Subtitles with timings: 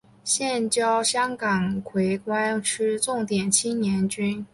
[0.23, 4.43] 现教香港荃湾区重点青年军。